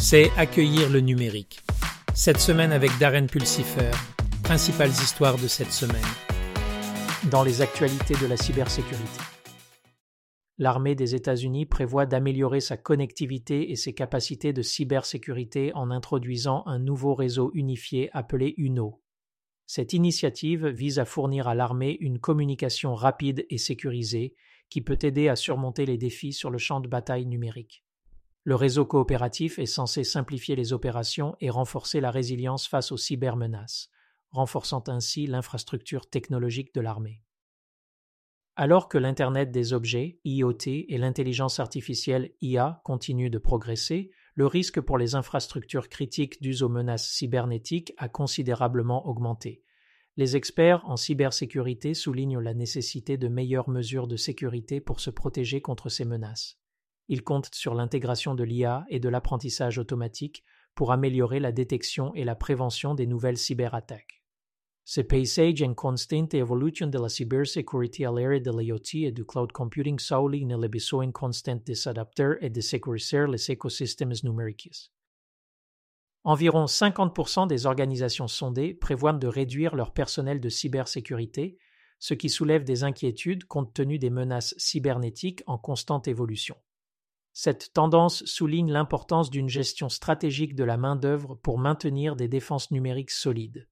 [0.00, 1.60] c'est accueillir le numérique.
[2.14, 3.90] Cette semaine avec Darren Pulsifer,
[4.42, 6.00] principales histoires de cette semaine.
[7.30, 9.20] Dans les actualités de la cybersécurité.
[10.56, 16.78] L'armée des États-Unis prévoit d'améliorer sa connectivité et ses capacités de cybersécurité en introduisant un
[16.78, 19.02] nouveau réseau unifié appelé UNO.
[19.66, 24.34] Cette initiative vise à fournir à l'armée une communication rapide et sécurisée
[24.70, 27.84] qui peut aider à surmonter les défis sur le champ de bataille numérique.
[28.44, 33.90] Le réseau coopératif est censé simplifier les opérations et renforcer la résilience face aux cybermenaces,
[34.30, 37.22] renforçant ainsi l'infrastructure technologique de l'armée.
[38.56, 44.80] Alors que l'Internet des objets, IoT, et l'intelligence artificielle, IA, continuent de progresser, le risque
[44.80, 49.62] pour les infrastructures critiques dues aux menaces cybernétiques a considérablement augmenté.
[50.16, 55.60] Les experts en cybersécurité soulignent la nécessité de meilleures mesures de sécurité pour se protéger
[55.62, 56.59] contre ces menaces.
[57.12, 60.44] Il compte sur l'intégration de l'IA et de l'apprentissage automatique
[60.76, 64.22] pour améliorer la détection et la prévention des nouvelles cyberattaques.
[64.84, 69.50] Ce paysage en constante évolution de la cybersécurité à l'ère de l'IoT et du cloud
[69.50, 74.92] computing souligne le besoin constant de s'adapter et de sécuriser les écosystèmes numériques.
[76.22, 81.58] Environ 50% des organisations sondées prévoient de réduire leur personnel de cybersécurité,
[81.98, 86.54] ce qui soulève des inquiétudes compte tenu des menaces cybernétiques en constante évolution.
[87.42, 93.10] Cette tendance souligne l'importance d'une gestion stratégique de la main-d'œuvre pour maintenir des défenses numériques
[93.10, 93.66] solides.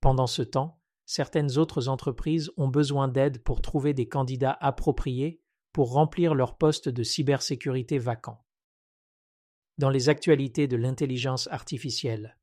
[0.00, 5.40] Pendant ce temps, certaines autres entreprises ont besoin d'aide pour trouver des candidats appropriés
[5.72, 8.44] pour remplir leurs postes de cybersécurité vacants.
[9.78, 12.36] Dans les actualités de l'intelligence artificielle,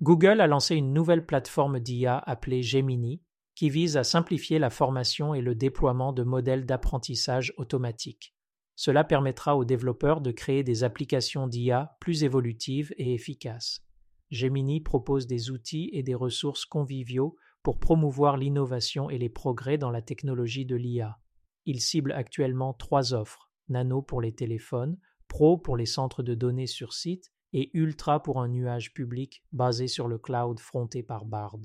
[0.00, 3.22] Google a lancé une nouvelle plateforme d'IA appelée Gemini
[3.54, 8.34] qui vise à simplifier la formation et le déploiement de modèles d'apprentissage automatique.
[8.82, 13.84] Cela permettra aux développeurs de créer des applications d'IA plus évolutives et efficaces.
[14.30, 19.90] Gemini propose des outils et des ressources conviviaux pour promouvoir l'innovation et les progrès dans
[19.90, 21.18] la technologie de l'IA.
[21.66, 24.96] Il cible actuellement trois offres Nano pour les téléphones,
[25.28, 29.88] Pro pour les centres de données sur site et Ultra pour un nuage public basé
[29.88, 31.58] sur le cloud fronté par Bard.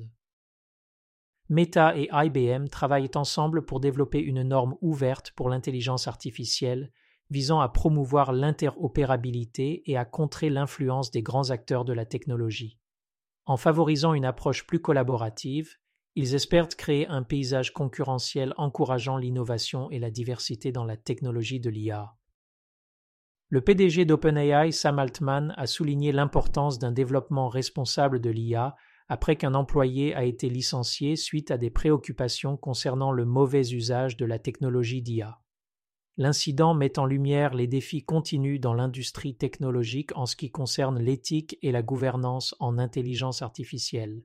[1.47, 6.91] Meta et IBM travaillent ensemble pour développer une norme ouverte pour l'intelligence artificielle
[7.29, 12.79] visant à promouvoir l'interopérabilité et à contrer l'influence des grands acteurs de la technologie.
[13.45, 15.75] En favorisant une approche plus collaborative,
[16.15, 21.69] ils espèrent créer un paysage concurrentiel encourageant l'innovation et la diversité dans la technologie de
[21.69, 22.15] l'IA.
[23.49, 28.75] Le PDG d'OpenAI, Sam Altman, a souligné l'importance d'un développement responsable de l'IA
[29.07, 34.25] après qu'un employé a été licencié suite à des préoccupations concernant le mauvais usage de
[34.25, 35.39] la technologie d'IA.
[36.17, 41.57] L'incident met en lumière les défis continus dans l'industrie technologique en ce qui concerne l'éthique
[41.61, 44.23] et la gouvernance en intelligence artificielle.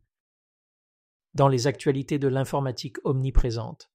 [1.34, 3.90] Dans les actualités de l'informatique omniprésente,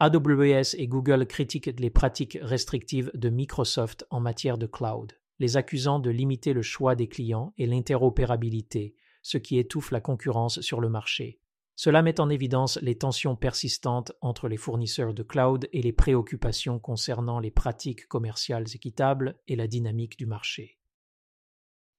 [0.00, 5.98] AWS et Google critiquent les pratiques restrictives de Microsoft en matière de cloud, les accusant
[5.98, 10.88] de limiter le choix des clients et l'interopérabilité, ce qui étouffe la concurrence sur le
[10.88, 11.40] marché.
[11.80, 16.80] Cela met en évidence les tensions persistantes entre les fournisseurs de cloud et les préoccupations
[16.80, 20.80] concernant les pratiques commerciales équitables et la dynamique du marché.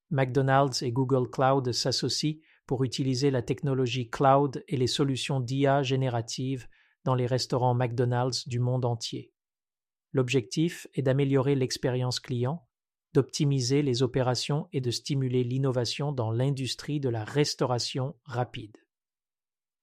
[0.09, 6.67] McDonald's et Google Cloud s'associent pour utiliser la technologie cloud et les solutions d'IA génératives
[7.05, 9.31] dans les restaurants McDonald's du monde entier.
[10.11, 12.67] L'objectif est d'améliorer l'expérience client,
[13.13, 18.75] d'optimiser les opérations et de stimuler l'innovation dans l'industrie de la restauration rapide.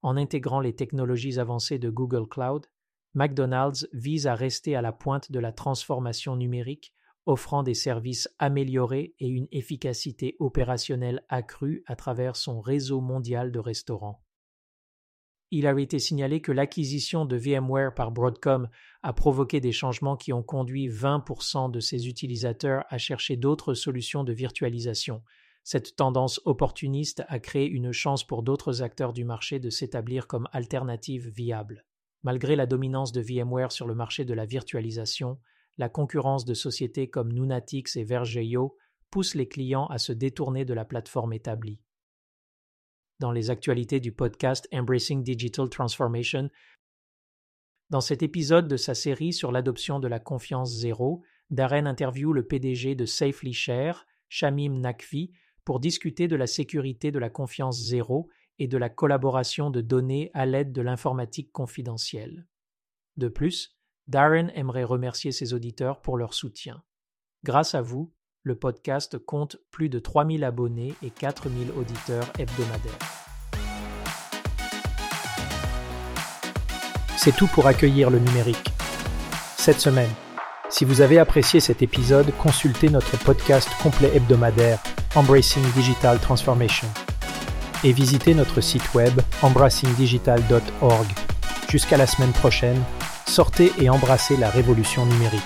[0.07, 2.67] En intégrant les technologies avancées de Google Cloud,
[3.15, 6.95] McDonald's vise à rester à la pointe de la transformation numérique,
[7.25, 13.59] offrant des services améliorés et une efficacité opérationnelle accrue à travers son réseau mondial de
[13.59, 14.23] restaurants.
[15.51, 18.69] Il avait été signalé que l'acquisition de VMware par Broadcom
[19.03, 24.23] a provoqué des changements qui ont conduit 20% de ses utilisateurs à chercher d'autres solutions
[24.23, 25.25] de virtualisation,
[25.67, 30.49] cette tendance opportuniste a créé une chance pour d'autres acteurs du marché de s'établir comme
[30.53, 31.85] alternative viable.
[32.23, 35.41] Malgré la dominance de VMware sur le marché de la virtualisation,
[35.77, 38.77] la concurrence de sociétés comme Nunatix et Vergeo
[39.11, 41.81] pousse les clients à se détourner de la plateforme établie.
[43.19, 46.49] Dans les actualités du podcast Embracing Digital Transformation,
[47.91, 52.47] dans cet épisode de sa série sur l'adoption de la confiance zéro, Darren interview le
[52.47, 55.33] PDG de Safely Share, Shamim Nakvi,
[55.67, 60.31] pour discuter de la sécurité de la confiance zéro et de la collaboration de données
[60.33, 62.47] à l'aide de l'informatique confidentielle.
[63.17, 63.77] De plus,
[64.07, 66.85] Darren aimerait remercier ses auditeurs pour leur soutien.
[67.43, 72.99] Grâce à vous, le podcast compte plus de 3000 abonnés et 4000 auditeurs hebdomadaires.
[77.19, 78.71] C'est tout pour accueillir le numérique.
[79.59, 80.13] Cette semaine,
[80.69, 84.79] si vous avez apprécié cet épisode, consultez notre podcast complet hebdomadaire
[85.15, 86.89] Embracing Digital Transformation
[87.85, 91.07] et visitez notre site web embracingdigital.org.
[91.69, 92.83] Jusqu'à la semaine prochaine,
[93.27, 95.43] sortez et embrassez la révolution numérique.